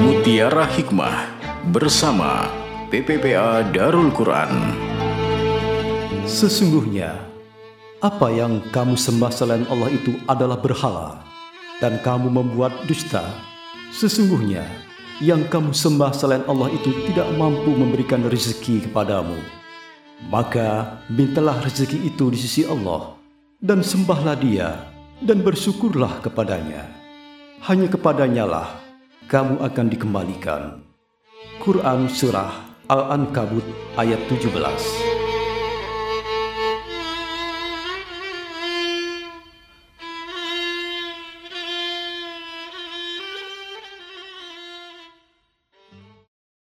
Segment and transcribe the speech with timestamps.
[0.00, 1.16] Mutiara Hikmah
[1.70, 2.48] bersama
[2.88, 4.72] PPPA Darul Quran.
[6.24, 7.20] Sesungguhnya,
[8.00, 11.20] apa yang kamu sembah selain Allah itu adalah berhala,
[11.78, 13.24] dan kamu membuat dusta.
[13.92, 14.64] Sesungguhnya,
[15.22, 19.36] yang kamu sembah selain Allah itu tidak mampu memberikan rezeki kepadamu.
[20.32, 23.14] Maka mintalah rezeki itu di sisi Allah,
[23.60, 24.88] dan sembahlah dia,
[25.20, 27.03] dan bersyukurlah kepadanya.
[27.64, 28.68] Hanya kepadanya lah
[29.24, 30.84] kamu akan dikembalikan.
[31.64, 32.52] Quran Surah
[32.92, 33.64] Al-Ankabut
[33.96, 35.13] ayat 17